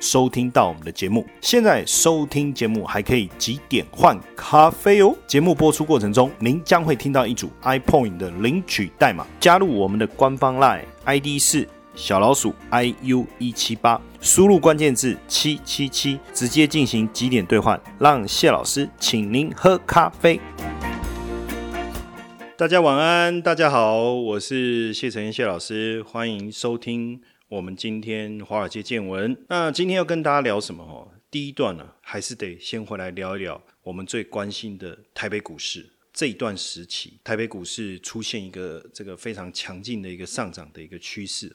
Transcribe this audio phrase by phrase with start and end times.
[0.00, 5.14] 收听到我们的节目，现在收听节目还可以几点换咖啡哦。
[5.26, 20.40] 节目播出过程中，您将会听到一组 iPoint 的领取代码，加入我们的官方 Line ID 是小老鼠 iu 一七八，输入关键字七七七，直接进行几点兑换，让谢老师请您喝咖啡。
[22.56, 27.20] 大家晚安，大家好，我是谢承彦谢老师，欢迎收听。
[27.48, 30.84] 我们今天华尔街见闻，那今天要跟大家聊什么？
[30.84, 41.50] 哦，第一段呢，还是得先回来聊一聊我们最关心的台北股市这一段时期，台北股市出现一个这个非常强劲的一个上涨的一个趋势，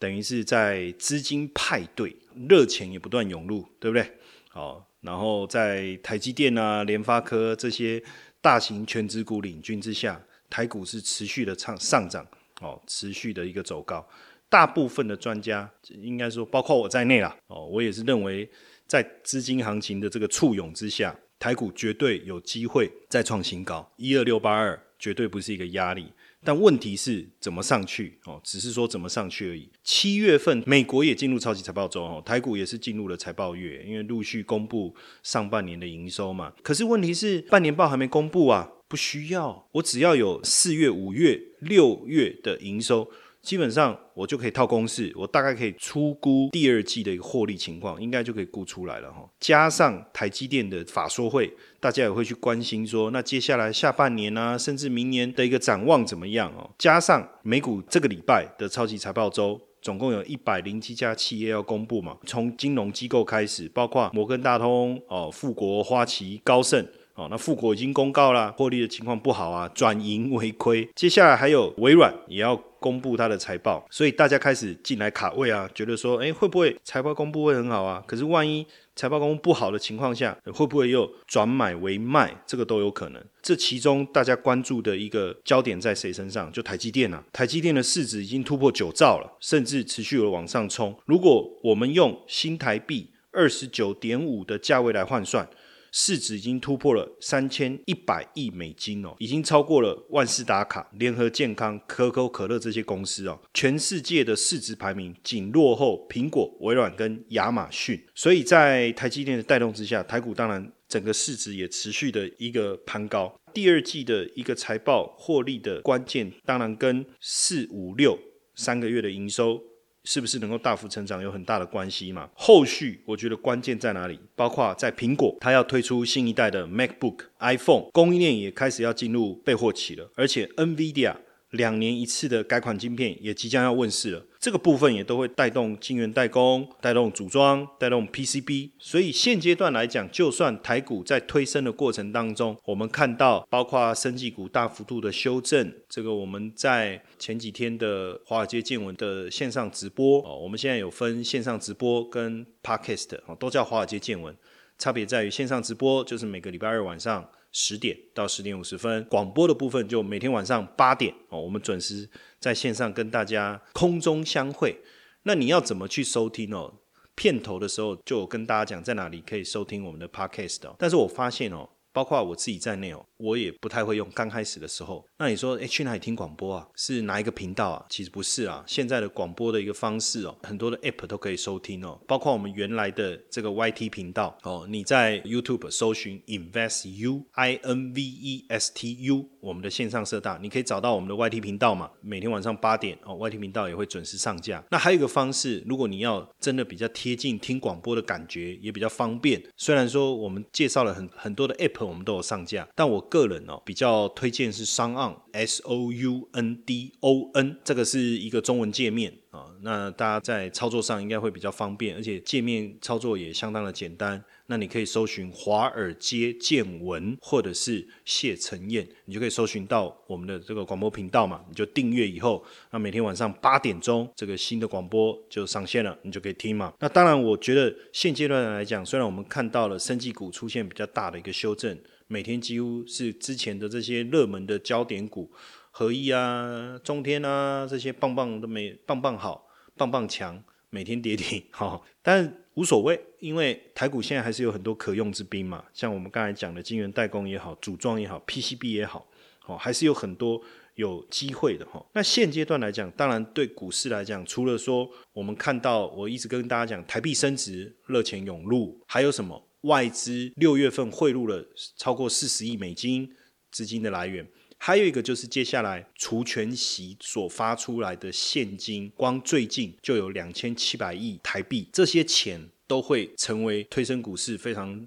[0.00, 2.16] 等于是在资金派对，
[2.48, 4.18] 热钱也不断涌入，对不对？
[4.48, 8.02] 好，然后在台积电啊、联发科这些
[8.40, 10.20] 大型全职股领军之下，
[10.50, 12.26] 台股是持续的上上涨，
[12.60, 14.04] 哦，持续的一个走高。
[14.52, 15.70] 大部分的专家
[16.02, 18.46] 应该说，包括我在内啦，哦，我也是认为，
[18.86, 26.12] 在资金行情的这个簇拥之下，台股绝对有机会再创新高，一二六八二绝对不是一个压力。
[26.44, 28.18] 但问题是怎么上去？
[28.26, 29.70] 哦，只是说怎么上去而已。
[29.82, 36.52] 七月份美国也进入超级财报周，哦，台股也是进入了财报月，因为陆续公布上半年的营收嘛。
[36.62, 43.10] 可是问题是半年报还没公布啊，不需要，我只要有四月、五月、六月的营收。
[43.42, 49.28] 基本上我就可以套公式，我大概可以出估第二季的一个获利情况，应该就可以估出来了哈。
[49.40, 56.70] 加上台积电的法说会，大家也会去关心说，那接下来下半年啊，甚至明年的一个展望怎么样哦？
[56.78, 66.86] 加上美股这个礼拜的超级财报周，总共有一百零七家企业要公布嘛，从金融机构开始，包括摩根大通、哦富国、花旗、高盛。
[67.14, 70.88] 哦，那富国已经公告了，获利的情况不好啊，转盈为亏。
[70.94, 78.02] 接下来还有微软也要公布它的财报，所以大家开始进来卡位啊，觉得说，哎，会不会财报公布会很好啊？
[78.06, 82.34] 可是万一财报公布不好的情况下，会不会又转买为卖？
[82.46, 83.22] 这个都有可能。
[83.42, 86.50] 这其中大家关注的一个焦点在谁身上？
[86.50, 90.98] 就台积电啊，台积电的市值已经突破九兆了，甚至持续有往上冲。
[91.04, 95.46] 如果我们用新台币二十九点五的价位来换算。
[95.92, 103.38] 市值已经突破了三千一百亿美金哦，已经超过了万事达卡、联合健康、可口可乐这些公司哦。
[103.52, 108.02] 全世界的市值排名仅落后苹果、微软跟亚马逊。
[108.14, 113.32] 所以在台积电的带动之下，台股当然整个市值也持续的一个攀高。
[113.52, 118.18] 第二季的一个财报获利的关键，当然跟四五六
[118.54, 119.62] 三个月的营收。
[120.04, 122.28] 是不是能够大幅成长有很大的关系嘛？
[122.34, 124.18] 后续我觉得关键在哪里？
[124.34, 131.14] 包括在苹果，它要推出新一代的 MacBook、iPhone，供应链也开始要进入备货期了，而且 NVIDIA。
[131.52, 138.70] 两年一次的改款晶片也即将要问世了，这个部分也都会带动晶圆代工、带动组装、带动 PCB。
[138.78, 154.34] 所以现阶段来讲，就算台股在推升的过程当中，我们看到包括生技股大幅度的修正，这个我们在前几天的华尔街见闻的线上直播哦，我们现在有分线上直播跟 Podcast 哦，都叫华尔街见闻，
[154.78, 157.28] 差别在于线上直播就是每个礼拜二晚上。
[157.52, 164.80] 十点到十点五十分，广播的部分就每天晚上八点哦，我们准时在线上跟大家空中相会。
[165.22, 166.74] 那你要怎么去收听哦？
[167.14, 170.74] 片头的时候就跟大家讲在哪里可以收听我们的 podcast 哦。
[170.78, 171.68] 但是我发现哦。
[171.94, 174.08] 包括我自己在内哦，我也不太会用。
[174.14, 176.66] 刚开始的时候，那你说，哎，去哪里听广播啊？
[176.74, 177.86] 是哪一个频道啊？
[177.88, 178.64] 其实不是啊。
[178.66, 182.00] 现在的广播的一个方式哦，很多的 app 都可以收听哦。
[182.08, 191.90] 包括我们原来的这个 YT 频道哦，你在 YouTube 搜寻 Invest U I N V E S T U，我们的线上社大，你可以找到我们的 YT 频道嘛。
[192.00, 194.64] 每天晚上八点哦，YT 频道也会准时上架。
[194.70, 199.42] 那还有一个方式，如果你要真的比较贴近听广播的感觉，也比较方便。
[199.56, 201.82] 虽然说我们介绍了很很多的 app。
[201.82, 214.24] 我们都有上架，但我个人哦比较推荐是商岸 S O U N D O N，这个是一个中文界面啊，那大家在操作上应该会比较方便，而且界面操作也相当的简单。
[214.46, 221.42] 那你可以搜寻华尔街见闻，或者是谢承彦，你就可以搜寻到我们的这个广播频道嘛。
[221.48, 226.72] 你就订阅以后，那每天晚上八点钟，这个新的广播就上线了，你就可以听嘛。
[226.80, 231.78] 那当然，我觉得现阶段来讲，虽然我们看到了生技股出现比较大的一个修正，
[232.12, 235.32] 每天几乎是之前的这些热门的焦点股。
[235.70, 240.38] 合一啊、中天啊这些棒棒都没棒棒好、棒棒强，
[240.68, 249.06] 每天跌停哈，但无所谓，因为台股现在还是有很多可用之兵嘛，像我们刚才讲的晶圆代工也好、组装也好、PCB 也好，
[249.46, 250.42] 哦，还是有很多。
[250.76, 261.44] 有机会的哈，那现阶段来讲，当然对股市来讲，除了说我们看到我一直跟大家讲台币升值、热钱涌入，还有什么外资六月份汇入了
[261.76, 263.10] 超过四十亿美金
[263.50, 264.26] 资金的来源，
[264.58, 274.86] 还有一个就是接下来除权息所发出来的现金，光最近就有两千七百亿台币，这些钱都会成为推升股市非常。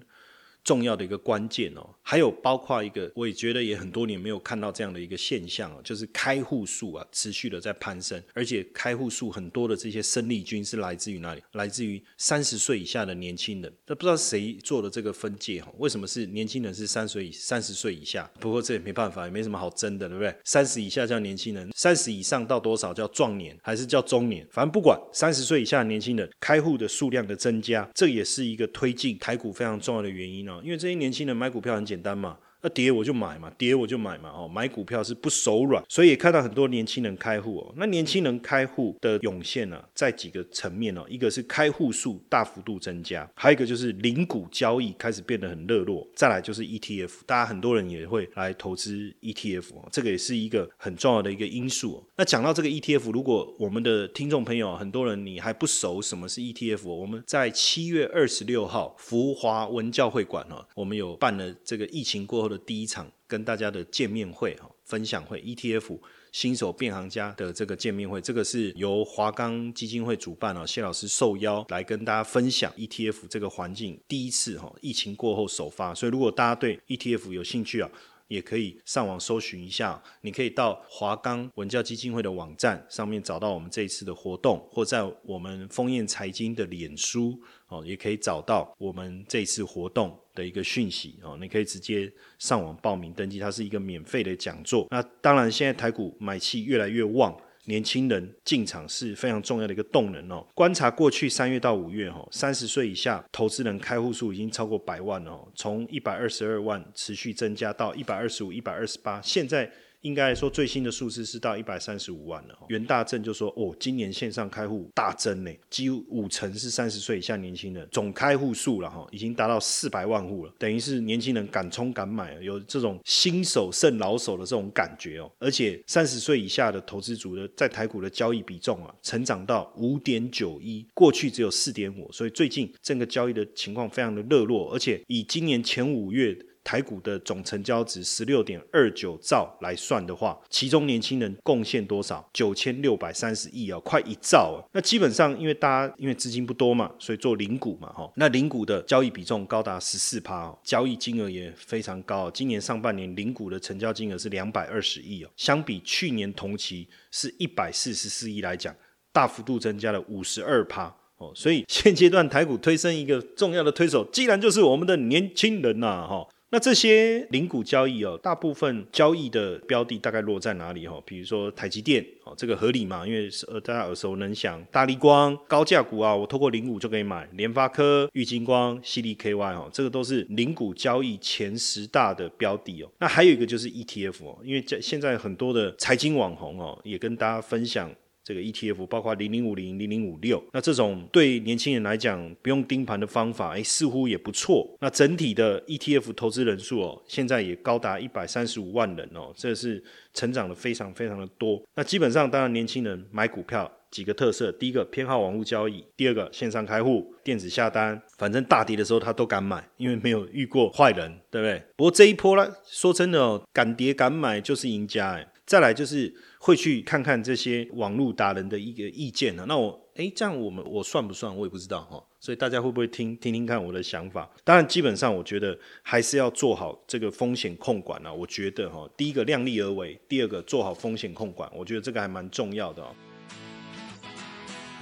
[0.66, 11.42] 重要的一个关键哦，还有包括一个，我也觉得也很多年没有看到这样的一个现象哦，就是开户数啊持续的在攀升，而且开户数很多的这些生力军是来自于哪里？
[11.52, 13.72] 来自于三十岁以下的年轻人。
[13.86, 15.72] 那不知道谁做的这个分界哈？
[15.78, 18.28] 为什么是年轻人是三岁三十岁以下？
[18.40, 20.34] 不过这也没办法，也没什么好争的，对不对？
[20.44, 24.44] 三十以下叫年轻人，三十以上到多少叫壮年，还是叫中年？
[24.50, 30.55] 反正不管三十岁以下的年轻人开户的数量的增加，这也是一个推进台股非常重要的原因哦。
[30.62, 32.38] 因为这些年轻人买股票很简单嘛。
[32.62, 37.74] 那跌我就买嘛，跌我就买嘛，哦，买股票是不手软，所以也看到很多年轻人开户哦。
[37.76, 52.04] 那年轻人开户的涌现呢，在几个层面哦，一个是开户数大幅度增加，还有一个就是零股交易开始变得很热络，再来就是 ETF，大家很多人也会来投资 ETF，这个也是一个很重要的一个因素。
[52.16, 62.56] 那讲到这个 ETF，如果我们的听众朋友很多人你还不熟什么是 ETF，我们在七月二十六号福华文教会馆哦，我们有办了这个疫情过后的。
[62.58, 65.98] 第一场跟大家的见面会哈，分享会 ETF
[66.32, 77.90] 新手变行家的这个见面会，这个是由华钢基金会主办哦，谢老师受邀来跟大家分享 ETF 这个环境第一次哈，疫情过后首发，所以如果大家对 ETF 有兴趣啊，
[78.28, 90.18] 也可以上网搜寻一下，你可以到华冈文教基金会的网站上面找到我们这一次的活动，或在我们丰燕财经的脸书哦，也可以找到我们这次活动。
[90.36, 94.86] 的一个讯息哦，你可以直接上网报名登记，它是一个免费的讲座。
[94.90, 97.34] 那当然，现在台股买气越来越旺，
[97.66, 100.46] 年轻人进场是非常重要的一个动能哦。
[100.54, 109.70] 观察过去三月到五月哈，三十岁以下投资人开户数已经超过百万了，从一百二十二万持续增加到一百二十五、一百二十八，现在。
[110.06, 112.56] 应该说，最新的数字是到一百三十五万了。
[112.68, 120.54] 袁大正就说：“哦，今年线上开户大增呢，几乎五成是三十岁以下年轻人，总开户数了哈，已经达到四百万户了。
[120.58, 125.28] 等于是年轻人敢冲敢买，有这种新手胜老手的这种感觉哦。
[125.40, 142.28] 而且三十岁以下的投资族的在台股的交易比重啊，成长到五点九一，过去只有四点五，所以最近整个交易的情况非常的热络，而且以今年前五月。”台股的总成交值十六点二九兆来算的话，其中年轻人贡献多少？
[142.32, 144.66] 九千六百三十亿啊，快一兆啊！
[144.72, 148.10] 那基本上，因为大家因为资金不多嘛，所以做零股嘛，哈。
[148.16, 152.28] 那零股的交易比重高达十四趴哦，交易金额也非常高。
[152.32, 158.74] 今年上半年零股的成交金额是两百二十亿哦，相比去年同期是一百四十四亿来讲，
[159.12, 161.30] 大幅度增加了五十二趴哦。
[161.32, 166.26] 所以现阶段台股推升一个重要的推手，既然就是我们的年轻人呐，哈。
[166.48, 171.02] 那这些零股交易哦，大部分交易的标的大概落在哪里哈？
[171.04, 173.04] 比如说台积电哦，这个合理嘛？
[173.04, 177.28] 因为呃大家耳熟能详，大力光高价股啊，我透过零股就可以买。
[177.32, 182.88] 联发科、玉金光、犀利 KY 哦，这个都是零股交易前十大的标的哦。
[183.00, 187.90] 那还有一个就是 ETF 哦，因为在现在很多的财经网红哦，也跟大家分享。
[188.26, 194.68] 这个 ETF 包括零零五零、零零五六，那这种对年轻人来讲不用盯盘的方法，哎，似乎也不错。
[194.80, 199.80] 那整体的 ETF 投资人数哦，现在也高达一百三十五万人哦，这是
[200.12, 201.62] 成长的非常非常的多。
[201.76, 211.62] 那基本上，当然年轻人买股票几个特色：第一个偏好网络交易，第二个线上开户、电子下单，反正大跌的时候他都敢买，因为没有遇过坏人，对不对？
[211.76, 215.28] 不过这一波呢，说真的哦，敢跌敢买就是赢家哎。
[215.46, 216.12] 再来就是
[216.46, 219.44] 会去看看这些网络达人的一个意见呢。
[219.48, 221.36] 那我哎，这样我们我算不算？
[221.36, 222.00] 我也不知道哈。
[222.20, 224.30] 所以大家会不会听听听看我的想法？
[224.44, 228.12] 当然，基本上我觉得还是要做好这个风险控管啊。
[228.12, 232.94] 我觉得哈，第一个量力而为，第二个做好风险控管，我觉得这个还蛮重要的哦。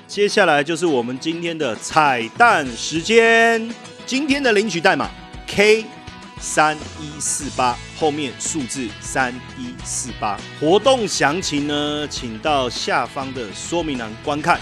[0.06, 5.10] 接下来就是我们今天的彩蛋时间，今天的领取代码
[5.46, 6.03] K。
[6.46, 14.60] 三一四八后面数字三一四八，活动详情呢，请到下方的说明栏观看。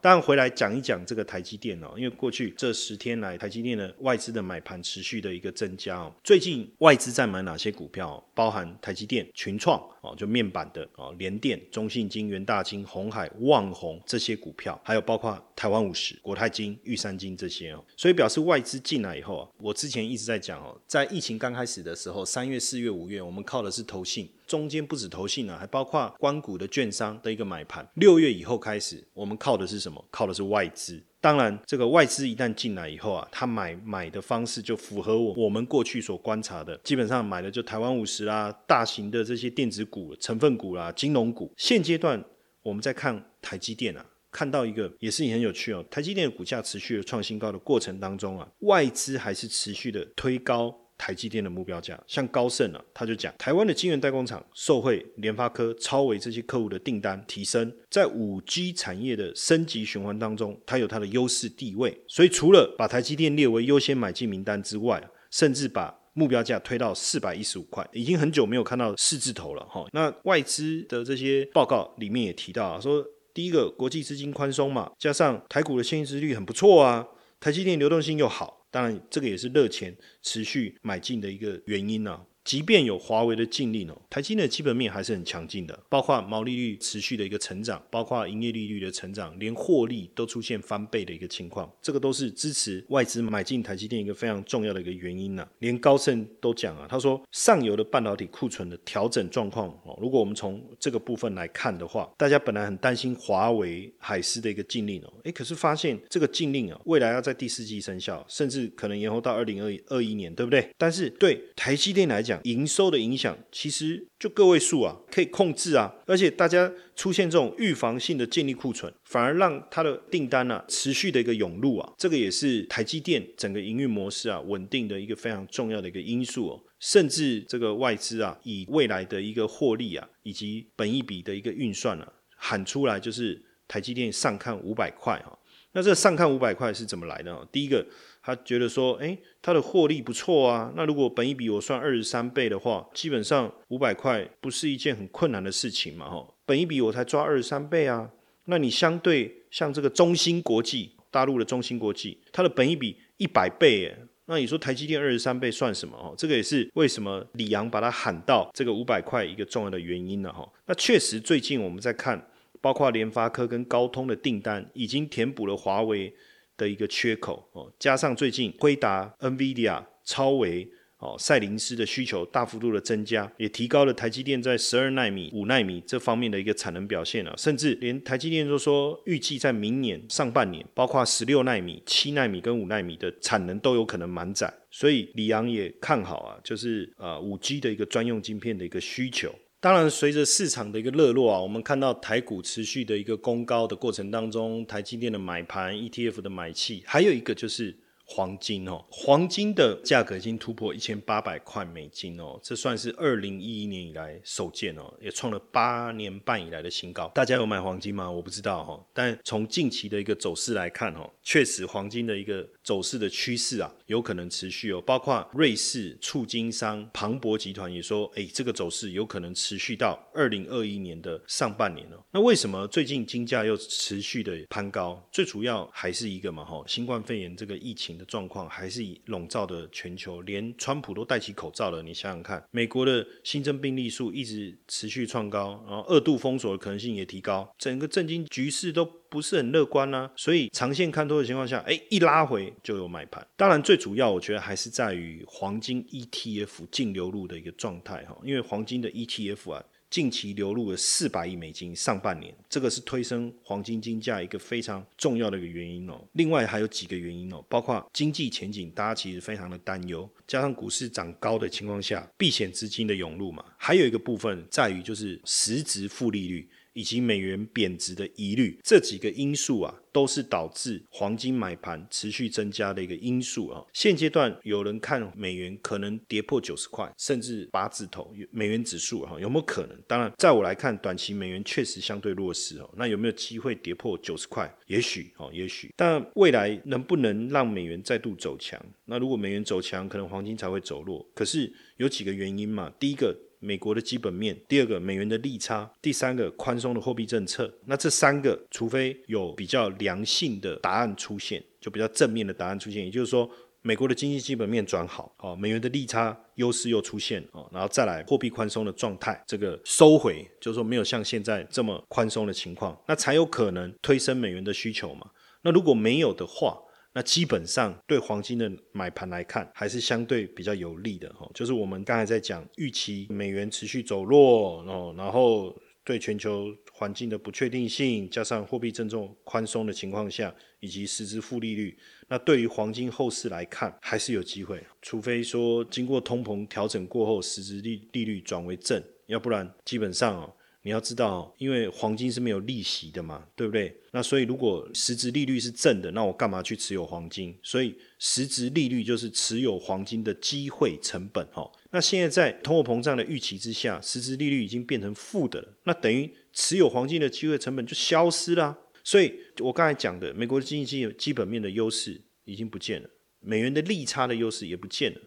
[0.00, 6.14] 当然回来讲一讲这个台积电哦，因为过去这十天来，台积电的外资的买盘持续的一个增加哦。
[6.22, 8.24] 最近外资在买哪些股票？
[8.32, 17.84] 包含台积电、群创哦，就面板的哦，联电、中信金、元大金、红海、旺宏这些股票，还有包括台湾五十、国泰金、玉山金这些哦。
[17.96, 24.30] 所以表示外资进来以后啊，我之前一直在讲哦，在疫情刚开始的时候，三月、四月、五月，我们靠的是投信。
[24.48, 27.86] 中间不止投信啊，还包括关谷的券商的一个买盘。
[27.94, 30.02] 六月以后开始，我们靠的是什么？
[30.10, 31.00] 靠的是外资。
[31.20, 41.52] 当然，这个外资一旦进来以后啊，他买买的方式就符合我我们过去所观察的，基本上买的就台湾五十啦，大型的这些电子股、成分股啦、金融股。
[41.56, 42.24] 现阶段
[42.62, 50.74] 我们在看台积电啊，看到一个也是很有趣哦，台积电的股价持续的创新高的过程当中啊，外资还是持续的推高。
[50.98, 61.96] 台积电的目标价，像高盛啊，他就讲，台湾的晶圆代工厂受惠联发科、超维这些客户的订单提升，在五 G 产业的升级循环当中，它有它的优势地位。
[62.08, 69.86] 所以除了把台积电列为优先买进名单之外，甚至把目标价推到四百一十五块，已经很久没有看到四字头了哈。
[69.92, 77.06] 那外资的这些报告里面也提到啊，说第一个国际资金宽松嘛，加上台股的现金率很不错啊，
[77.38, 78.57] 台积电流动性又好。
[78.78, 79.92] 当然，这个也是热钱
[80.22, 82.24] 持续买进的一个原因呢。
[82.48, 95.46] 即便有华为的禁令哦，台积电的基本面还是很强劲的，包括毛利率持续的一个成长，包括营业利率的成长，连获利都出现翻倍的一个情况，这个都是支持外资买进台积电一个非常重要的一个原因呐。
[95.58, 110.66] 连高盛都讲啊，他说上游的半导体库存的调整状况哦，如果我们从这个部分来看的话，大家本来很担心华为、海思的一个禁令哦，诶，可是发现这个禁令啊，未来要在第四季生效，甚至可能延后到二零二二一年，对不对？
[110.78, 126.60] 但是对台积电来讲，营收的影响其实就个位数啊，可以控制啊，而且大家出现这种预防性的建立库存，反而让它的订单呢持续的一个涌入啊，这个也是台积电整个营运模式啊稳定的一个非常重要的一个因素哦。
[126.80, 135.36] 甚至这个外资啊，以未来的一个获利啊，以及本一笔的一个运算啊，喊出来就是台积电上看五百块哈。
[135.72, 137.46] 那这上看五百块是怎么来的？
[137.52, 137.84] 第一个。
[138.20, 140.70] 他觉得说，哎，他的获利不错啊。
[140.76, 146.28] 那如果本一比我算二十三倍的话，基本上五百块不是一件很困难的事情嘛，哈。
[146.44, 148.10] 本一比我才抓二十三倍啊。
[148.44, 153.98] 那你相对像这个中芯国际，大陆的中芯国际，它的本一比一百倍，耶。
[154.26, 155.96] 那你说台积电二十三倍算什么？
[155.96, 160.46] 哦，这个也是为什么李阳把它喊到这个五百块一个重要的原因了，哈。
[160.66, 162.22] 那确实最近我们在看，
[162.60, 166.14] 包括联发科跟高通的订单，已经填补了华为。
[166.58, 189.32] 的一个缺口哦，加上最近辉达、NVIDIA、超维、哦赛灵思的需求大幅度的增加，也提高了台积电在十二纳米、五纳米这方面的一个产能表现啊，甚至连台积电都说预计在明年上半年，包括十六纳米、七纳米跟五纳米的产能都有可能满载，所以李阳也看好啊，就是呃五 G 的一个专用晶片的一个需求。
[189.60, 197.76] 当然，随着市场的一个热络啊，我们看到台股持续的一个攻高的过程当中，台积电的买盘、ETF 的买气，还有一个就是。
[198.10, 207.12] 黄金哦，黄金的价格已经突破一千八百块美金哦，这算是二零一一年以来首见哦，也创了八年半以来的新高。
[207.14, 208.10] 大家有买黄金吗？
[208.10, 214.80] 我不知道哈，但从近期的一个走势来看哦，确实黄金的一个走势的趋势啊，有可能持续哦。
[214.82, 222.04] 包括瑞士促金商庞博集团也说，哎，这个走势有可能持续到二零二一年的上半年哦。
[222.12, 225.02] 那为什么最近金价又持续的攀高？
[225.10, 227.88] 最主要还是一个嘛哈，新冠肺炎这个疫情。
[227.98, 231.82] 的状况还是笼罩的全球，连川普都戴起口罩了。
[231.82, 240.10] 你想想看，美国的新增病例数一直持续创高，然后二度封锁的可能性也提高，整个震惊局势都不是很乐观呢。
[240.16, 243.26] 所以长线看多的情况下，哎，一拉回就有买盘。
[243.36, 249.64] 当然，最主要我觉得还是在于黄金 ETF 净流入的一个状态哈，因为黄金的 ETF 啊。
[249.90, 255.98] 近期流入了四百亿美金，上半年这个是推升黄金金价一个非常重要的一个原因哦。
[256.12, 266.46] 另外还有几个原因哦，包括经济前景，大家其实非常的担忧，加上股市涨高的情况下，避险资金的涌入嘛，还有一个部分在于就是实质负利率。
[266.78, 273.64] 以及美元贬值的疑虑，这几个因素啊，都是导致黄金买盘持续增加的一个因素啊。
[273.72, 279.76] 现阶段有人看美元可能跌破九十块，甚至八字头美元指数哈，有没有可能？
[279.88, 282.70] 当然，在我来看，短期美元确实相对弱势哦。
[282.76, 284.48] 那有没有机会跌破九十块？
[284.68, 285.74] 也许哦，也许。
[285.74, 288.64] 但未来能不能让美元再度走强？
[288.84, 291.04] 那如果美元走强，可能黄金才会走弱。
[291.12, 292.72] 可是有几个原因嘛。
[292.78, 293.18] 第一个。
[293.38, 297.52] 美国的基本面，第二个美元的利差，第三个宽松的货币政策。
[297.66, 303.30] 那这三个，除非有比较良性的答案出现，就比较正面的答案出现，也就是说。
[303.60, 315.10] 美国的经济基本面转好，哦，美元的利差优势又出现，哦，然后再来货币宽松的状态，这个收回，就是说没有像现在这么宽松的情况，那才有可能推升美元的需求嘛。
[315.42, 316.56] 那如果没有的话，
[316.98, 321.30] 那基本上对黄金的买盘来看，还是相对比较有利的，哈。
[321.32, 331.78] 就是我们刚才在讲预期美元持续走弱，哦，然后对全球环境的不确定性，加上货币正重宽松的情况下，以及实质负利率。
[332.08, 343.74] 那对于黄金后市来看，还是有机会，除非说经过通膨调整过后，实质利利率转为正，要不然基本上哦，你要知道，因为黄金是没有利息的嘛，对不对？
[343.92, 347.38] 那所以如果实质利率是正的，那我干嘛去持有黄金？
[347.42, 351.50] 所以实质利率就是持有黄金的机会成本哈。
[351.70, 358.58] 那现在在通货膨胀的预期之下，实质利率已经变成负的了，那等于持有黄金的机会成本就消失了。
[358.84, 362.88] 所以，我刚才讲的，美国的经济基本面的优势已经不见了，
[363.20, 365.00] 美元的利差的优势也不见了。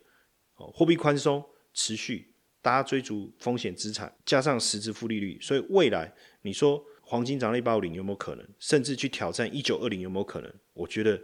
[0.55, 1.43] 哦，货币宽松
[1.74, 2.30] 持续，
[2.61, 6.13] 大家追逐风险资产，加上实质负利率，所以未来
[6.43, 8.47] 你说黄金涨到一八五零有没有可能？
[8.59, 10.53] 甚至去挑战一九二零有没有可能？
[10.73, 11.19] 我觉得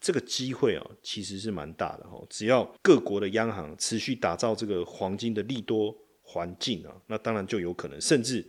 [0.00, 2.24] 这个机会啊，其实是蛮大的哈。
[2.28, 8.46] 只要各国的央行持续打造这个黄金的利多环境啊，那当然就有可能，甚至。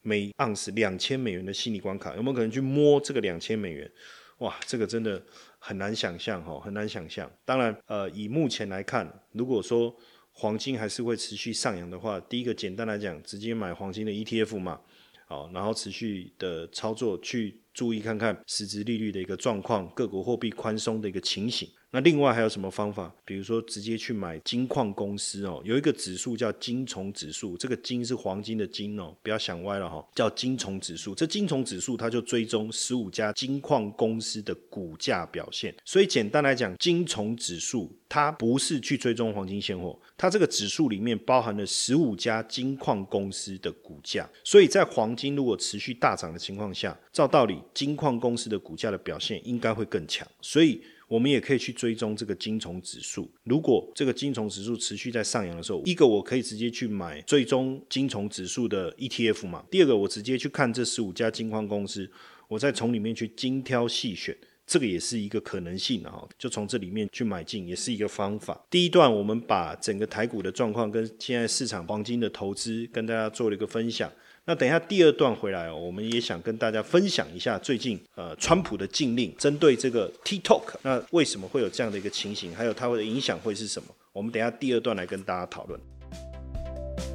[0.00, 3.90] 每盎司两千美元的心理关卡，有没有可能去摸这个两千美元？
[4.38, 5.20] 哇，这个真的
[5.58, 7.30] 很难想象哈，很难想象。
[7.44, 9.94] 当然，呃，以目前来看，如果说
[10.40, 14.80] 黄金还是会持续上扬的话，第一个简单来讲，直接买黄金的 ETF 嘛，
[15.26, 21.68] 好，然后持续的操作，去注意看看实质利率的一个状况，各国货币宽松的一个情形。
[21.90, 23.10] 那另外还有什么方法？
[23.24, 31.14] 比如说直接去买金矿公司哦，有一个指数叫金虫指数，这个金是黄金的金哦，不要想歪了哈，叫金虫指数。
[31.14, 35.74] 这金虫指数它就追踪十五家金矿公司的股价表现。
[35.84, 44.28] 所以简单来讲，金虫指数它不是去追踪黄金现货，它这个指数里面包含了十五家金矿公司的股价。
[44.44, 50.28] 所以在黄金如果持续大涨的情况下，照道理金矿公司的股价的表现应该会更强。
[50.42, 53.28] 所以我们也可以去追踪这个金虫指数。
[53.44, 59.64] 如果这个金虫指数持续在上扬的时候，一个我可以直接去买追踪金虫指数的 ETF 嘛。
[59.70, 62.10] 第二个，我直接去看这十五家金矿公司，
[62.46, 66.22] 我再从里面去精挑细选，这个也是一个可能性啊。
[66.38, 68.66] 就从这里面去买进，也是一个方法。
[68.68, 74.12] 第一段我们把整个台股的状况跟现在市场黄金的投资跟大家做了一个分享。
[74.48, 83.88] 那等一下第二段回来哦，我们也想跟大家分享一下最近呃川普的禁令，针对这个 TikTok，那为什么会有这样的一个情形，还有它的影响会是什么？
[84.10, 85.78] 我们等下第二段来跟大家讨论。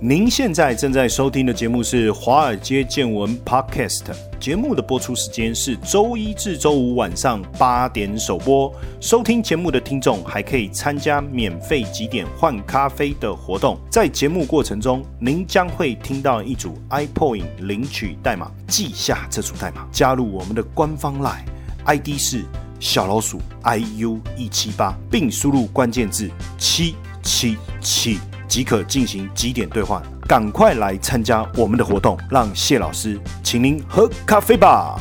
[0.05, 4.01] 您现在正在收听的节目是《华尔街见闻》Podcast。
[4.37, 8.69] 节目的播出时间是周一至周五晚上八点首播。
[8.99, 13.79] 收听节目的听众还可以参加免费几点换咖啡的活动。
[13.89, 21.45] 在节目过程中，您将会听到一组 iPoint 领取代码，记下这组代码，加入我们的官方 Line
[21.85, 22.43] ID 是
[22.77, 28.19] 小老鼠 iu 一七八，并输入关键字七七七。
[28.53, 34.95] 即可进行几点兑换，赶快来参加我们的活动，让谢老师请您喝咖啡吧。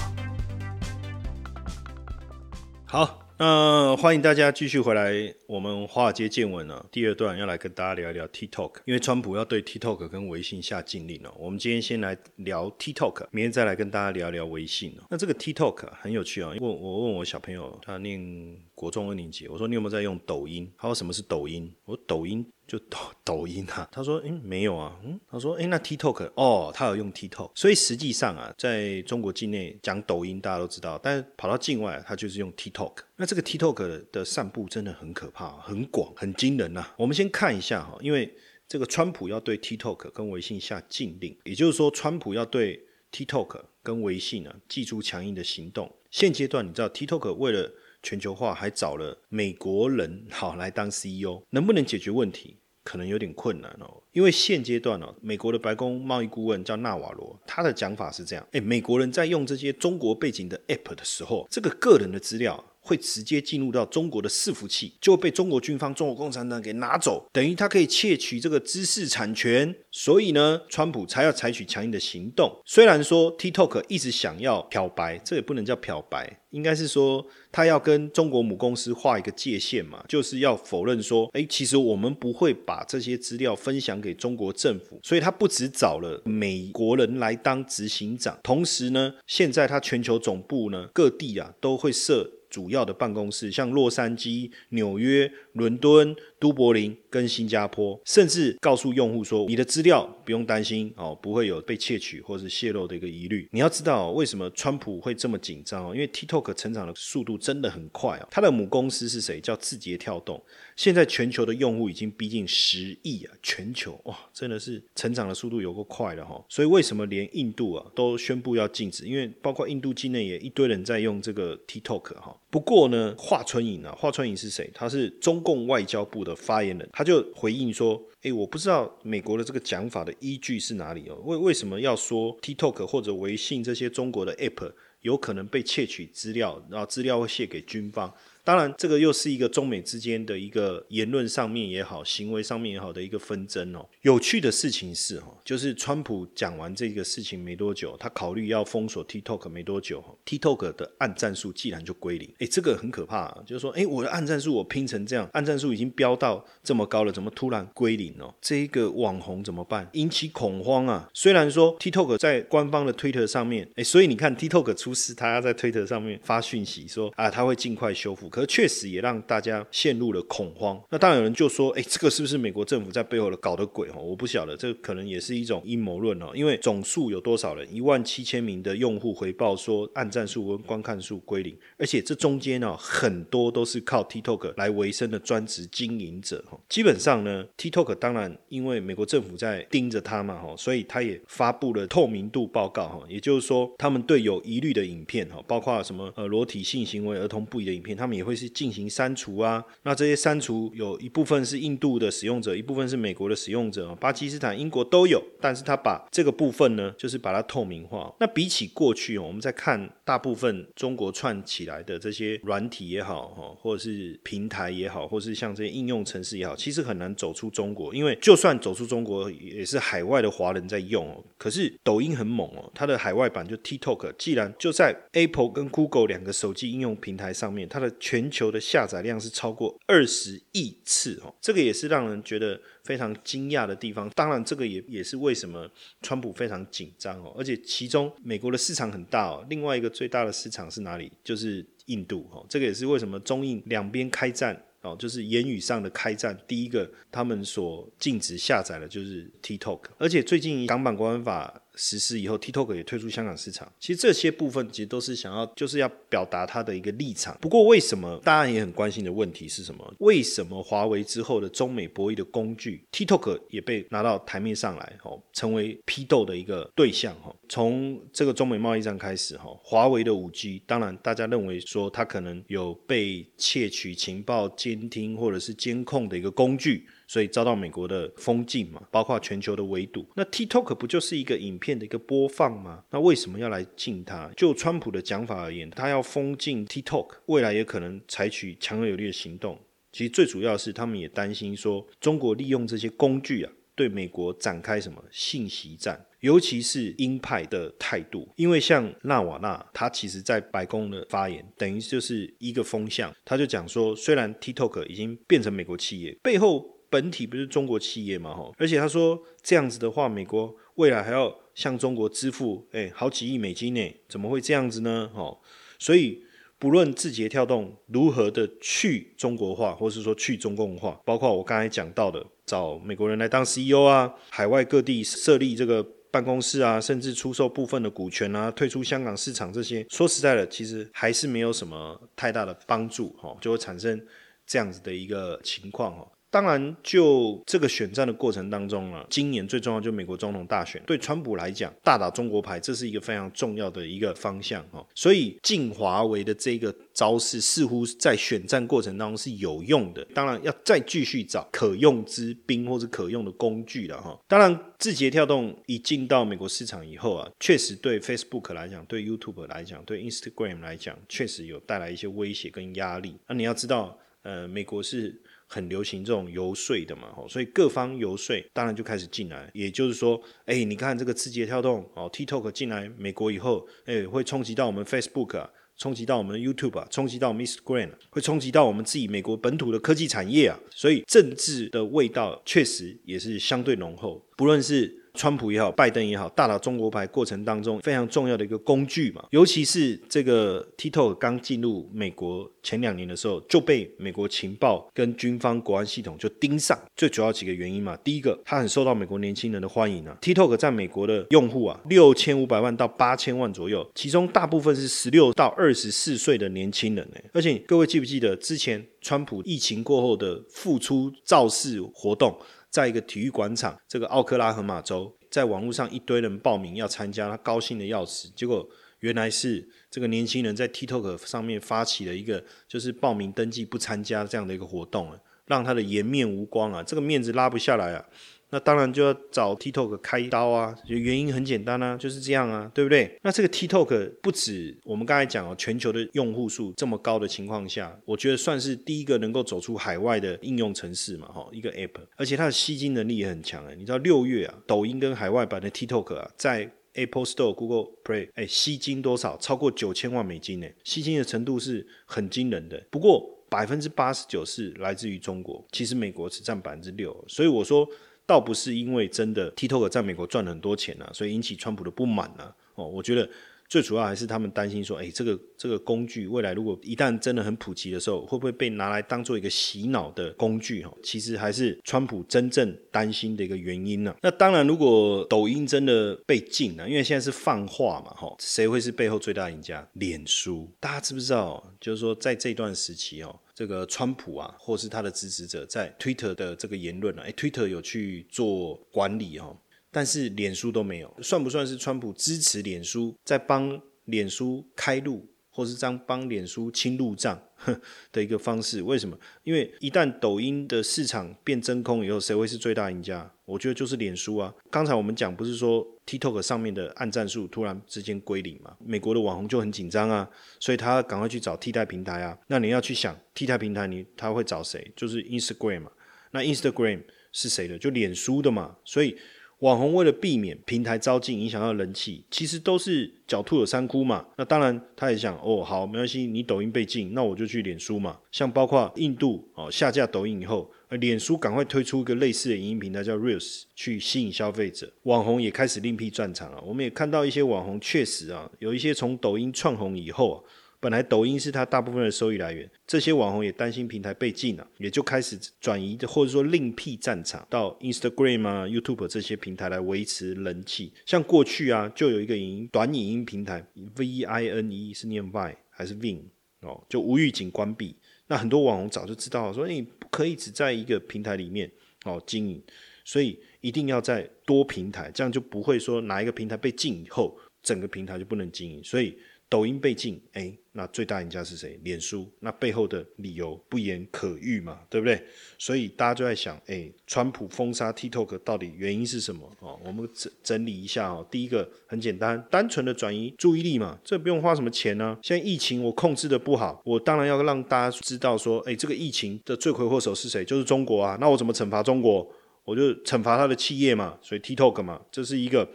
[2.87, 3.19] 好。
[3.37, 5.13] 那欢迎大家继续回来，
[5.53, 11.31] 我们华尔街见闻呢，第二段要来跟大家聊一聊 TikTok，因为川普要对 TikTok 跟微信下禁令了。
[11.39, 20.73] 我们今天先来聊 TikTok，明天再来跟大家聊一聊微信那这个 TikTok 很有趣啊，因为我问我小朋友，他念国中二年级，我说你有没有在用抖音？
[20.79, 21.71] 他说什么是抖音？
[21.85, 22.47] 我说抖音。
[22.65, 32.93] 就抖 抖音啊，他说，嗯，没有啊，嗯，他说，哎，那 TikTok，哦，他有用 TikTok，所以实际上啊，在中国境内讲抖音，大家都知道，但是跑到境外，他就是用 TikTok。
[33.17, 36.87] 那这个 TikTok 的散布真的很可怕，啊很广，很惊人呐。
[36.97, 38.33] 我们先看一下哈，因为
[38.69, 45.93] 这个川普要对 TikTok 跟微信下禁令，也就是说，川普要对 TikTok 跟微信呢，寄出强硬的行动。
[46.11, 47.71] 现阶段，你知道 TikTok 为了
[48.03, 52.57] 全球化，还找了美国人好来当 CEO，能不能解决问题？
[52.85, 69.75] 可能有点困难哦，因为现阶段哦，美国的白宫贸易顾问叫纳瓦罗，他的讲法是这样：，诶，美国人在用这些中国背景的 App 的时候，这个个人的资料会直接进入到中国的伺服器，就会被中国军方、中国共产党给拿走，等于他可以窃取这个知识产权。
[69.93, 72.61] 所以呢，川普才要采取强硬的行动。
[72.65, 84.99] 虽然说 TikTok 一直想要漂白，这也不能叫漂白，应该是说他要跟中国母公司画一个界限嘛，就是要否认说，哎，其实我们不会把这些资料分享给中国政府。
[85.03, 92.31] 所以他不止找了美国人来当执行长，同时呢，现在他全球总部呢各地啊都会设。
[92.53, 96.15] 主要的办公室，像洛杉矶、纽约、伦敦。
[96.43, 103.49] 都柏林跟新加坡，甚至告诉用户说，你的资料不用担心哦，不会有被窃取或是泄露的一个疑虑。
[103.53, 105.95] 你要知道为什么川普会这么紧张哦？
[105.95, 108.27] 因为 TikTok 成长的速度真的很快哦。
[108.29, 109.41] 它的母公司是谁？
[109.41, 110.43] 叫字节跳动。
[110.75, 113.33] 现在全球的用户已经逼近十亿啊！
[113.41, 116.45] 全球哇，真的是成长的速度有够快的哈。
[116.49, 119.07] 所以为什么连印度啊都宣布要禁止？
[119.07, 122.37] 因为包括印度境内也一堆人在用这个 TikTok 哈。
[122.53, 124.71] 不过呢，华春莹啊，华春莹是谁？
[124.75, 126.37] 他是中共外交部的。
[126.37, 131.15] 发言人他就回应说：“哎，我不知道美国的这个讲法的依据是哪里哦？
[131.25, 138.13] 为为什么要说 TikTok 或者微信这些中国的 App 有可能被窃取资料，然后资料会泄给军方？”
[138.45, 143.89] 当然，这个又是一个中美之间的一个言论上面也好，行为上面也好的一个纷争哦。
[144.01, 158.35] 有趣的事情是哈，就是川普讲完这个事情没多久，他考虑要封锁 TikTok 没多久，TikTok 的暗战术既然就归零，哎，这个很可怕，啊就是说，哎，我的暗战术我拼成这样，暗战术已经飙到这么高了，怎么突然归零哦？
[158.41, 159.89] 这一个网红怎么办？
[159.93, 161.09] 引起恐慌啊！
[161.15, 168.32] 虽然说 TikTok 在官方的推特上面，哎，所以你看 TikTok 出事，他要在推特上面发讯息说啊，他会尽快修复。
[168.33, 170.81] 可确实也让大家陷入了恐慌。
[170.91, 176.31] 那当然有人就说：“哎，这个是不是美国政府在背后的搞的鬼？”哦，我不晓得，这可能也是一种阴谋论哦。
[176.35, 177.73] 因为总数有多少人？
[177.73, 186.43] 一万七千名的用户回报说，按赞数跟观看数归零，而且这中间呢，很多都是靠 TikTok 来维生的专职经营者。
[186.49, 192.89] 哈，基本上呢，TikTok 当然因为美国政府在盯着它嘛，哈，所以他也发布了透明度报告。
[192.89, 198.53] 哈，也就是说，他们对有疑虑的影片，哈，包括什么呃裸体性行为、儿童不宜的影片，他们也也会是。
[198.63, 205.21] 进行删除啊，那这些删除有一部分是印度的使用者，一部分是美国的使用者，巴基斯坦、英国都有。
[205.41, 208.15] 但是他把这个部分呢，就是把它透明化。
[208.21, 221.25] 那比起过去哦，我们在看大部分中国串起来的这些软体也好，哈，或者是平台也好，或是像这些应用程式也好，其实很难走出中国，因为就算走出中国，也是海外的华人在用哦。
[221.39, 234.07] 可是抖音很猛哦，它的海外版就 TikTok，既然就在 Apple 跟 Google 两个手机应用平台上面，它的全球的下载量是超过二十亿次哦，这个也是让人觉得非常惊讶的地方。
[234.11, 235.67] 当然，这个也也是为什么
[236.03, 237.35] 川普非常紧张哦。
[237.39, 241.11] 而且其中美国的市场很大哦，另外一个最大的市场是哪里？
[241.25, 242.45] 就是印度哦。
[242.51, 246.39] 这个也是为什么中印两边开战哦，就是言语上的开战。
[246.47, 251.62] 第一个，他们所禁止下载的就是 TikTok，而且最近港版国安法。
[251.75, 253.71] 实施以后，TikTok 也退出香港市场。
[253.79, 257.37] 其实这些部分其实都是想要，就是要表达他的一个立场。
[257.41, 259.95] 不过，为什么大家也很关心的问题是什么？
[259.99, 267.15] 为什么华为之后的中美博弈的工具 TikTok 也被拿到台面上来，哦，成为批斗的一个对象？
[267.23, 276.87] 哈，从这个中美贸易战开始，哈，华为的五 G，当然大家认为说它可能有被窃取情报、监听或者是监控的一个工具。
[277.13, 280.09] 所以遭到美国的封禁嘛，包括全球的围堵。
[280.17, 282.83] 那 TikTok 不就是一个影片的一个播放吗？
[282.91, 284.31] 那为什么要来禁它？
[284.35, 289.59] 就川普的讲法而言，他要封禁 TikTok，未来也可能采取强有力的行动。
[289.93, 298.27] 其实最主要是他们也担心说，中国利用这些工具啊，对美国展开什么信息战，尤其是鹰派的态度。
[298.37, 306.72] 因为像纳瓦纳，他其实在白宫的发言，等于就是一个风向，他就讲说，虽然 TikTok 已经变成美国企业，背后。
[306.93, 308.35] 本体不是中国企业嘛？
[308.35, 313.97] 哈，而且他说这样子的话，美国未来还要向中国支付哎好几亿美金呢？
[314.07, 315.11] 怎么会这样子呢？
[315.15, 315.35] 哈，
[315.79, 316.23] 所以
[316.59, 333.99] 不论字节跳动如何的去中国化，或是说去中共化，包括我刚才讲到的找美国人来当 CEO 啊，海外各地设立这个办公室啊，甚至出售部分的股权啊，退出香港市场这些，说实在的，其实还是没有什么太大的帮助哈，就会产生
[334.47, 336.07] 这样子的一个情况哈。
[336.33, 344.83] 当然，就这个选战的过程当中啊，今年最重要就美国总统大选，对川普来讲，大打中国牌，这是一个非常重要的一个方向哦。
[344.95, 350.03] 所以，进华为的这个招式，似乎在选战过程当中是有用的。
[350.15, 354.19] 当然，要再继续找可用之兵或者可用的工具了哈。
[354.27, 363.15] 当然，字节跳动一进到美国市场以后啊，确实对 Facebook 来讲，对 YouTube 来讲，对 Instagram 来讲，确实有带来一些威胁跟压力。
[363.29, 365.21] 那你要知道，呃，美国是。
[365.53, 369.51] 很流行这种游说的嘛，所以各方游说，当然就开始进来。
[369.53, 380.59] 也就是说，哎，你看这个字节跳动哦，TikTok 进来美国以后，哎，会冲击到我们 Facebook 啊，冲击到我们 YouTube 啊，冲击到 Instagram，会冲击到我们自己美国本土的科技产业啊。
[380.71, 385.02] 所以政治的味道确实也是相对浓厚，不论是。
[385.15, 389.25] 川普也好，拜登也好，大打中国牌过程当中非常重要的一个工具嘛。
[389.31, 396.79] 尤其是这个 TikTok 刚进入美国前两年的时候，就被美国情报跟军方国安系统就盯上。
[396.97, 400.17] 最主要几个原因嘛，第一个，它很受到美国年轻人的欢迎啊。
[400.23, 407.23] TikTok 在美国的用户啊，六千五百万到八千万左右，其中大部分是十六到二十四岁的年轻人哎。
[407.33, 412.37] 而且各位记不记得之前川普疫情过后的复出造势活动？
[412.73, 418.31] 在一个体育广场，这个奥克拉荷马州，在网络上一堆人报名要参加，他高兴的要死。
[418.35, 418.67] 结果
[419.01, 425.13] 原来是这个年轻人在 TikTok 上面发起了一个，就是报名登记不参加这样的一个活动
[425.45, 428.07] 让他的颜面无光啊，这个面子拉不下来啊。
[428.53, 433.19] 那当然就要找 TikTok 开刀啊，原因很简单啊，就是这样啊，对不对？
[433.23, 443.75] 那这个 TikTok 不止我们刚才讲哦，全球的用户数这么高的情况下，我觉得算是第一个能够走出海外的应用城市嘛，哈，一个 App，而且它的吸金能力也很强诶。
[443.75, 449.39] 你知道六月啊，抖音跟海外版的 TikTok 啊，在 Apple Store、Google Play，哎，吸金多少？
[449.39, 452.85] 超过九千万美金呢，吸金的程度是很惊人的。
[452.91, 457.89] 不过百分之八十九是来自于中国，其实美国只占百分之六，所以我说。
[458.27, 462.55] 倒不是因为真的 TikTok 在美国赚了很多钱啊，所以引起川普的不满啊。
[462.75, 463.29] 哦，我觉得
[463.69, 470.83] 最主要还是他们担心说，哎，这个这个工具未来如果一旦真的很普及的时候，会不会被拿来当做一个洗脑的工具？
[470.83, 474.15] 哈，其实还是川普真正担心的一个原因呢。
[474.23, 479.87] 那当然，如果抖音真的被禁了，因为现在是放话嘛，哈，谁会是背后最大赢家？
[479.95, 481.75] 脸书，大家知不知道？
[481.81, 483.39] 就是说在这段时期哦。
[483.63, 489.57] 这个川普啊，或是他的支持者在 Twitter 的这个言论啊，哎，Twitter 有去做管理哦，
[489.93, 495.29] 但是脸书都没有，算不算是川普支持脸书，在帮脸书开路？
[495.49, 497.41] 或是这样帮脸书清入账
[498.11, 499.17] 的一个方式，为什么？
[499.45, 503.33] 因为一旦抖音的市场变真空以后，谁会是最大赢家？
[503.45, 504.53] 我觉得就是脸书啊。
[504.71, 508.77] 刚才我们讲不是说 TikTok 上面的按赞数突然之间归零嘛？
[508.79, 510.29] 美国的网红就很紧张啊，
[510.61, 512.39] 所以他赶快去找替代平台啊。
[512.49, 514.93] 那你要去想替代平台，你他会找谁？
[514.97, 515.93] 就是 Instagram 嘛。
[516.31, 517.79] 那 Instagram 是谁的？
[517.79, 518.77] 就脸书的嘛。
[518.85, 519.17] 所以。
[519.63, 524.27] 网红为了避免平台招进影响到人气，其实都是狡兔有三窟嘛。
[524.37, 528.19] 那当然，他也想哦，好，没关系，你抖音被禁，那我就去脸书嘛。
[528.33, 534.93] 像包括印度哦下架抖音以后，脸书赶快推出一个类似的影音平台叫 Reels，去吸引消费者。
[535.05, 536.61] 网红也开始另辟战场了。
[536.67, 540.43] 我们也看到一些网红确实啊，有一些从抖音窜红以后啊。
[540.83, 550.93] 本来抖音是它大部分的收益来源，这些网红也担心平台被禁了，也就开始转移或者说另辟战场到 Instagram 啊、YouTube 这些平台来维持人气。
[551.07, 553.65] 像过去啊，就有一个影音短影音平台
[553.95, 556.19] Vine 是念 Vine 还是 Vin
[556.63, 557.95] 哦，就无预警关闭。
[558.27, 561.71] 那很多网红早就知道，说你不可以只在一个平台里面
[562.05, 562.61] 哦经营，
[563.05, 568.83] 所以一定要在多平台，这样就不会说哪一个平台被禁以后，整个平台就不能经营。
[568.83, 569.17] 所以
[569.53, 570.57] 抖音被禁，哎。
[570.75, 571.79] 那最大赢家是谁？
[571.85, 572.27] 脸书。
[572.41, 575.23] 那背后的理由不言可喻嘛，对不对？
[575.59, 579.47] 所以大家就在想，哎，川普封杀 TikTok 到底原因是什么？
[579.61, 581.29] 哦，我们整整理一下哦。
[581.31, 585.19] 第一个很简单，单纯的转移注意力嘛，这不用花什么钱呢。
[585.23, 590.43] 现在疫情我控制的不好，我当然要让大家知道说，哎，这个疫情的罪魁祸首是谁？
[590.43, 591.19] 就是中国啊。
[591.21, 592.27] 那我怎么惩罚中国？
[592.65, 594.17] 我就惩罚他的企业嘛。
[594.23, 595.69] 所以 TikTok 嘛，这是一个，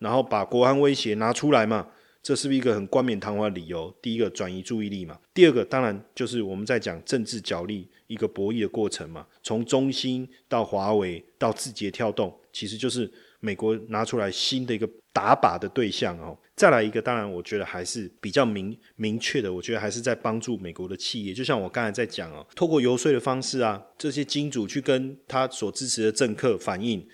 [0.00, 1.88] 然后把国安威胁拿出来嘛。
[2.22, 3.92] 这是不是一个很冠冕堂皇的理由？
[4.00, 9.26] 第一个转移注意力嘛，第二个当然就是我们在讲政治角力一个博弈的过程嘛。
[9.42, 16.38] 从中兴到华为到字节跳动，其实就是美国拿出来新的一个打靶的对象哦。
[16.54, 21.34] 再来一个，当然我觉得还是比较明明确的，我觉得还是在帮助美国的企业。
[21.34, 27.04] 就像我刚才在讲哦，透过游说的方式啊，这些金主去跟他所支持的政客反映。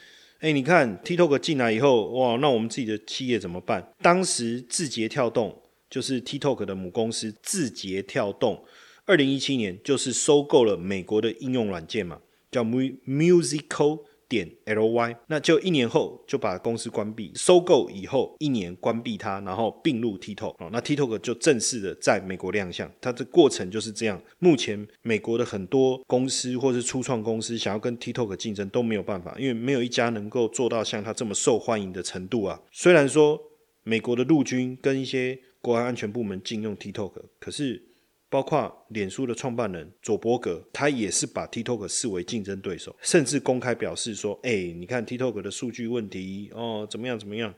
[0.40, 3.92] 哎，你看 TikTok 进来以后，哇，那我们自己的企业怎么办？
[4.01, 8.64] 当时字节跳动就是 TikTok 的母公司，字节跳动
[9.05, 12.20] 二零一七年就是收购了美国的应用软件嘛，
[12.51, 14.05] 叫 Musical。
[14.29, 24.21] 点 ly，那就一年后就把公司关闭，收购以后一年关闭它，然后并入 TikTok 哦，那 TikTok 就正式的在美国亮相，它的过程就是这样。
[24.38, 32.61] 目前美国的很多公司或是初创公司想要跟 TikTok 竞争都没有办法，因为没有一家能够做到像它这么受欢迎的程度啊。
[32.71, 33.41] 虽然说
[33.83, 37.88] 美国的陆军跟一些国安安全部门禁用 TikTok，可是。
[38.31, 47.55] 包括脸书的创办人佐伯格，他也是把 TikTok 视为竞争对手，甚至公开表示说：“哎，你看 TikTok 的数据问题哦，怎么样怎么样？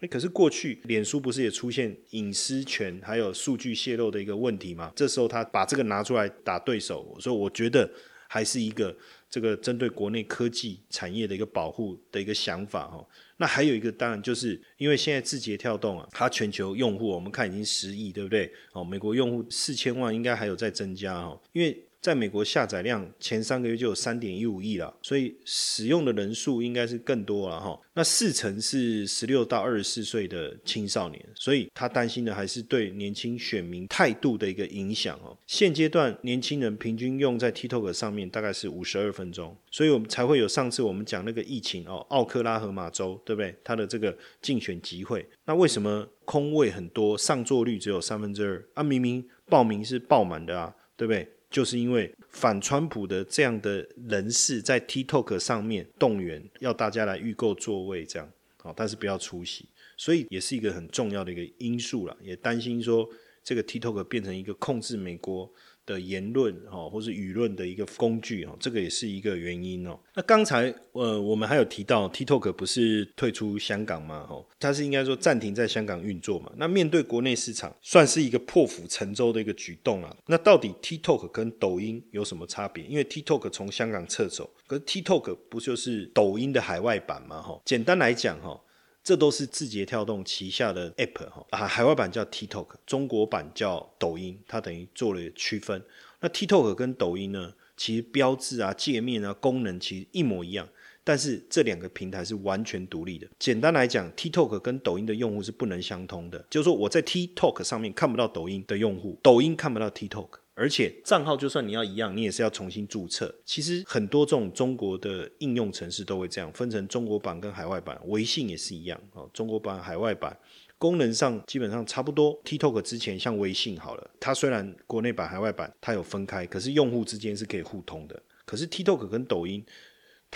[0.00, 4.90] 哎，可是过去脸书不是也出现隐私权还有数据泄露的一个问题吗？
[4.96, 7.88] 这时候他把这个拿出来打对手，所以我觉得
[8.26, 8.96] 还是一个
[9.28, 18.52] 这个针对国内科技产业的一个保护的一个想法哈。”那还有一个，当然就是因为现在字节跳动啊，它全球用户我们看已经十亿，对不对？
[18.72, 21.84] 哦，美国用户四千万，应该还有在增加哦，因为。
[22.04, 27.80] 在美国下载量前三个月就有三点一五亿了，所以使用的人数应该是更多了哈。
[27.94, 35.34] 那四成是十六到二十四岁的青少年，所以他担心的还是对年轻选民态度的一个影响哦。
[35.46, 43.56] 现阶段年轻人平均用在 TikTok 上面大概是五十二分钟，所以我们才会有上次我们讲那个疫情哦，奥克拉荷马州对不对？
[43.64, 48.82] 他的这个竞选集会，那为什么空位很多，上座率只有三分之二啊？
[48.82, 51.26] 明明报名是爆满的啊，对不对？
[51.54, 63.08] 就是因为反川普的这样的人士在 TikTok 上面动员，要大家来预购座位，这样好，但是不要出席，所以也是一个很重要的一个因素了，也担心说
[63.44, 65.48] 这个 TikTok 变成一个控制美国。
[65.86, 69.98] 的言论哈，或是舆论的一个工具哈，这个也是一个原因哦。
[70.14, 74.26] 那刚才呃，我们还有提到 TikTok 不是退出香港吗？
[74.26, 76.52] 哈，它是应该说暂停在香港运作嘛。
[76.56, 80.16] 那面对国内市场，算是一个破釜沉舟的一个举动啊。
[80.26, 82.84] 那到底 TikTok 跟抖音有什么差别？
[82.84, 87.42] 因为 TikTok 从香港撤走，可是 TikTok 不就是抖音的海外版吗？
[87.42, 88.60] 哈，简单来讲哈。
[89.04, 95.84] 这都是字节跳动旗下的 App 哈啊，海外版叫 TikTok，中国版叫抖音，它等于做了区分。
[96.20, 100.66] 那 TikTok 跟抖音呢，其实标志啊、界面啊、功能其实一模一样，
[101.04, 103.28] 但是这两个平台是完全独立的。
[103.38, 110.28] 简单来讲，TikTok 跟抖音的用户是不能相通的，就是说我在 TikTok 上面看不到抖音的用户，抖音看不到 TikTok。
[110.54, 113.34] 而且账号就算你要一样，你也是要重新注册。
[113.44, 118.00] 其实很多这种中国的应用程式都会这样，分成中国版跟海外版。
[118.06, 120.38] 微信也是一样哦，中国版、海外版
[120.78, 122.40] 功能上基本上差不多。
[122.44, 128.22] TikTok 之前像微信好了，它虽然国内版、海外版它有分开，可是用户之间是可以互通的。
[128.44, 129.64] 可是 TikTok 跟抖音。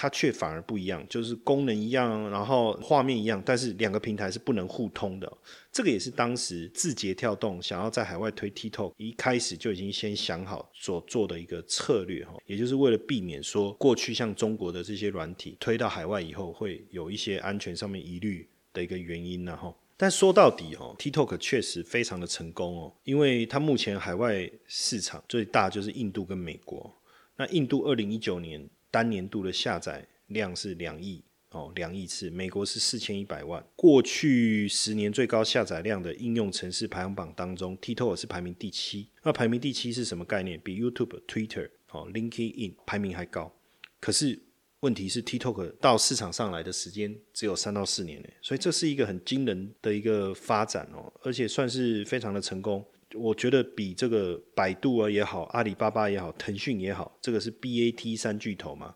[0.00, 5.28] 它却反而不一样，就是功能一样，然后画面一样，但是两个平台是不能互通的。
[5.72, 19.74] 这个也是当时字节跳动想要在海外推 TikTok 一开始就已经先想好所做的一个策略哈，也就是为了避免说过去像中国的这些软体推到海外以后会有一些安全上面疑虑的一个原因呢哈。
[19.96, 26.94] 但说到底哈，TikTok 确实非常的成功哦，因为它目前海外市场最大就是印度跟美国。
[27.37, 28.64] 那印度二零一九年。
[28.90, 32.29] 单年度的下载量是两亿哦，两亿次。
[32.31, 33.64] 美国是四千一百万。
[33.74, 39.09] 过去十年最高下载量的应用城市排行榜当中，TikTok 是排名第七。
[39.22, 40.61] 那排名第七是什么概念？
[40.61, 43.55] 比 YouTube、Twitter、哦 LinkedIn 排名还高。
[44.01, 44.38] 可是
[44.81, 52.85] 问题是，TikTok 到市场上来的时间只有三到四年，所以这是一个很惊人的一个发展哦，而且算是非常的成功。
[53.14, 58.94] 我觉得比这个百度啊也好，阿里巴巴也好，腾讯也好，这个是 BAT 三巨头嘛？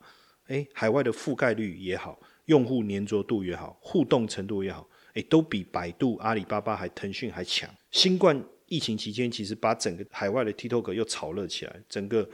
[0.49, 7.71] 诶，海外的覆盖率也好，用户粘着度也好，互动程度也好，诶，都比百度、阿里巴巴还腾讯还强。
[7.91, 12.29] 新冠疫情期间，其实把整个海外的 TikTok 又炒热起来，整个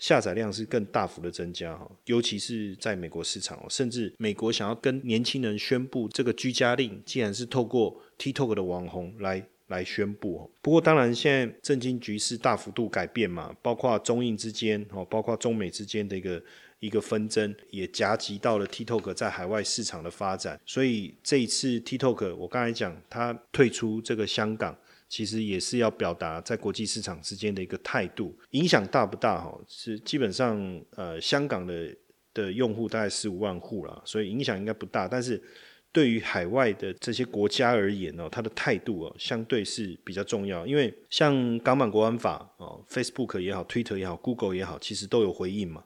[0.00, 9.46] 下载量是更大幅的增加哈，尤其是在美国市场哦，甚至美国想要跟年轻人宣布这个居家令，既然是透过 TikTok 的网红来。
[9.72, 16.40] 来宣布不过当然现在政经局势大幅度改变嘛，包括中印之间哦，包括中美之间的一个
[16.78, 20.60] 一个纷争，也夹击到了 TikTok 在海外市场的发展。
[20.66, 24.76] 所以这一次 TikTok，我刚才讲它退出这个香港，
[25.08, 28.36] 其实也是要表达在国际市场之间的一个态度。
[28.50, 29.58] 影响大不大哈？
[29.66, 31.96] 是基本上呃，香港的
[32.34, 35.42] 的用户大概十五万户了，所以影响应该不大，但是。
[35.92, 40.66] 对于海外的这些国家而言哦，他的态度哦，相对是比较重要。
[40.66, 45.84] 因为像港版国安法哦，Facebook 也好，Twitter 也好，Google 也好，其实都有回应嘛。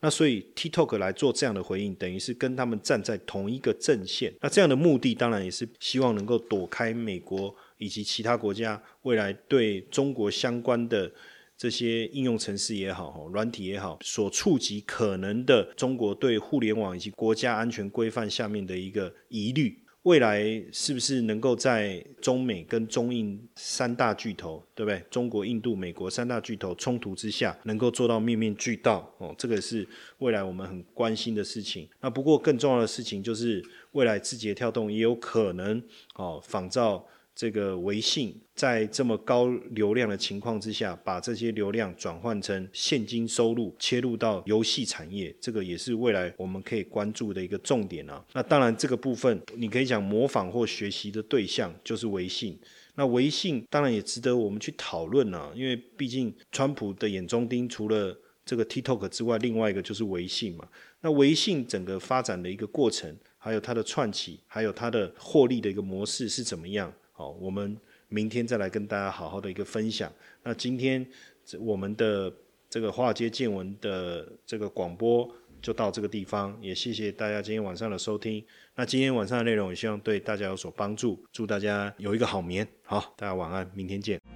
[0.00, 4.34] 那所以 TikTok 来做这样的回应，等于是跟他们站在同一个阵线。
[4.40, 11.10] 那这样的目的当然也是希望能够躲开美国以及其他国家未来对中国相关的。
[11.64, 19.78] 这些应用程式也好，软体也好，所触及可能的中国对互联网以及国家安全规范下面的一个疑虑。
[20.02, 25.02] 未来是不是能够在中美跟中印三大巨头，对不对？
[25.10, 29.10] 中国、印度、美国三大巨头冲突之下，能够做到面面俱到？
[29.16, 29.88] 哦，这个是
[30.18, 31.88] 未来我们很关心的事情。
[32.02, 35.82] 那不过更重要的事情就是，未来字节跳动也有可能
[36.16, 37.06] 哦仿照。
[37.34, 48.24] 这个微信在这么高流量的情况之下，把这些流量转换成现金收入，切入到游戏产业，这个也是未来我们可以关注的一个重点啊。
[48.32, 52.56] 那当然，这个部分你可以讲模仿或学习的对象就是微信。
[52.94, 58.16] 那微信当然也值得我们去讨论啊，因为毕竟川普的眼中钉除了
[58.46, 60.68] 这个 TikTok 之外，另外一个就是微信嘛。
[61.00, 66.94] 那微信整个发展的一个过程，还有它的串起，还有它的获利的一个模式是怎么样？
[67.16, 70.12] 好，我们明天再来跟大家好好的一个分享。
[70.42, 71.06] 那今天
[71.60, 72.32] 我们的
[72.68, 78.44] 这个华尔街见闻的这个广播就到这个地方，也谢谢大家今天晚上的收听。
[78.74, 82.66] 那今天晚上的内容也希望对大家有所帮助，祝大家有一个好眠。
[82.82, 84.33] 好，大家晚安，明天见。